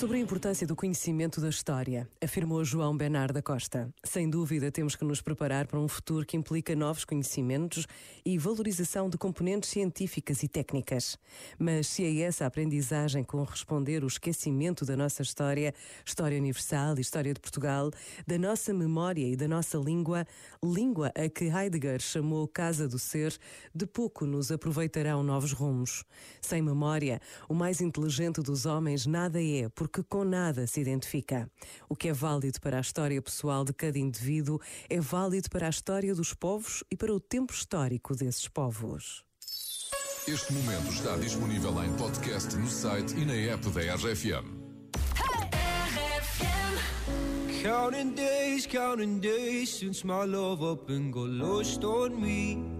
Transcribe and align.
Sobre 0.00 0.16
a 0.16 0.20
importância 0.20 0.66
do 0.66 0.74
conhecimento 0.74 1.42
da 1.42 1.50
história, 1.50 2.08
afirmou 2.24 2.64
João 2.64 2.96
Bernardo 2.96 3.34
da 3.34 3.42
Costa. 3.42 3.92
Sem 4.02 4.30
dúvida, 4.30 4.72
temos 4.72 4.96
que 4.96 5.04
nos 5.04 5.20
preparar 5.20 5.66
para 5.66 5.78
um 5.78 5.86
futuro 5.86 6.24
que 6.24 6.38
implica 6.38 6.74
novos 6.74 7.04
conhecimentos 7.04 7.86
e 8.24 8.38
valorização 8.38 9.10
de 9.10 9.18
componentes 9.18 9.68
científicas 9.68 10.42
e 10.42 10.48
técnicas. 10.48 11.18
Mas 11.58 11.86
se 11.86 12.02
é 12.02 12.22
essa 12.22 12.44
a 12.44 12.46
aprendizagem 12.46 13.22
corresponder 13.22 14.02
o 14.02 14.06
esquecimento 14.06 14.86
da 14.86 14.96
nossa 14.96 15.20
história, 15.20 15.74
história 16.02 16.38
universal 16.38 16.96
e 16.96 17.02
história 17.02 17.34
de 17.34 17.40
Portugal, 17.40 17.90
da 18.26 18.38
nossa 18.38 18.72
memória 18.72 19.28
e 19.28 19.36
da 19.36 19.46
nossa 19.46 19.76
língua, 19.76 20.26
língua 20.64 21.12
a 21.14 21.28
que 21.28 21.44
Heidegger 21.44 22.00
chamou 22.00 22.48
casa 22.48 22.88
do 22.88 22.98
ser, 22.98 23.36
de 23.74 23.84
pouco 23.84 24.24
nos 24.24 24.50
aproveitarão 24.50 25.22
novos 25.22 25.52
rumos. 25.52 26.04
Sem 26.40 26.62
memória, 26.62 27.20
o 27.50 27.54
mais 27.54 27.82
inteligente 27.82 28.40
dos 28.40 28.64
homens 28.64 29.04
nada 29.04 29.42
é, 29.42 29.68
porque 29.68 29.89
com 30.08 30.24
nada 30.24 30.66
se 30.66 30.80
identifica. 30.80 31.50
O 31.88 31.96
que 31.96 32.08
é 32.08 32.12
válido 32.12 32.60
para 32.60 32.78
a 32.78 32.80
história 32.80 33.20
pessoal 33.20 33.64
de 33.64 33.72
cada 33.72 33.98
indivíduo 33.98 34.60
é 34.88 35.00
válido 35.00 35.50
para 35.50 35.66
a 35.66 35.70
história 35.70 36.14
dos 36.14 36.32
povos 36.32 36.84
e 36.90 36.96
para 36.96 37.12
o 37.12 37.18
tempo 37.18 37.52
histórico 37.52 38.14
desses 38.14 38.46
povos. 38.48 39.24
Este 40.28 40.52
momento 40.52 40.92
está 40.92 41.16
disponível 41.16 41.82
em 41.82 41.92
podcast 41.96 42.54
no 42.54 42.68
site 42.68 43.16
e 43.16 43.24
na 43.24 43.34
app 43.34 43.68
da 43.70 43.94
RFM. 43.96 44.60
Counting 47.62 48.14
days, 48.14 48.66
counting 48.66 49.20
days 49.20 49.68
since 49.68 50.06
my 50.06 50.24
love 50.24 50.62
up 50.62 50.88
and 50.88 51.12
got 51.12 51.28
lost 51.28 51.84
on 51.84 52.18
me. 52.18 52.79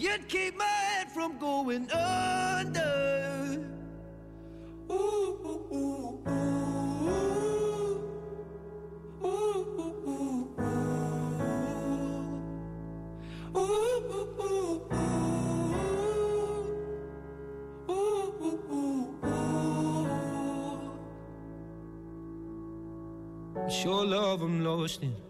You'd 0.00 0.28
keep 0.28 0.56
my 0.56 0.64
head 0.64 1.12
from 1.12 1.36
going 1.36 1.90
under. 1.92 3.60
Ooh, 4.90 4.94
ooh, 4.94 5.66
ooh, 5.74 6.20
ooh. 6.24 6.30
Ooh, 9.22 9.66
ooh, 9.78 10.08
ooh. 10.08 10.48
Ooh, 13.58 14.00
your 23.84 24.06
love 24.06 24.40
I'm 24.40 24.64
lost 24.64 25.02
in. 25.02 25.29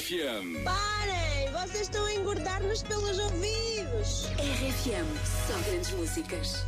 RFM. 0.00 0.64
Parem! 0.64 1.52
Vocês 1.52 1.82
estão 1.82 2.02
a 2.06 2.14
engordar-nos 2.14 2.82
pelos 2.84 3.18
ouvidos. 3.18 4.30
RFM, 4.38 5.06
só 5.46 5.58
grandes 5.68 5.90
músicas. 5.90 6.64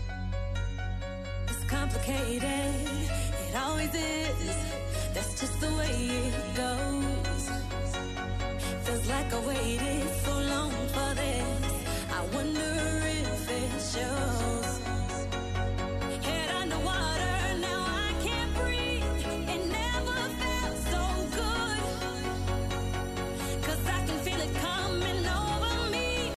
It's 1.49 1.65
complicated, 1.71 2.43
it 2.43 3.57
always 3.57 3.91
is. 3.95 4.57
That's 5.15 5.41
just 5.41 5.59
the 5.61 5.73
way 5.77 6.11
it 6.11 6.35
goes. 6.55 7.49
Feels 8.85 9.07
like 9.07 9.33
I 9.33 9.41
waited 9.47 10.09
so 10.25 10.39
long 10.51 10.71
for 10.89 11.15
this. 11.15 11.73
I 12.11 12.21
wonder 12.35 13.03
if 13.07 13.51
it 13.51 13.81
shows. 13.81 14.62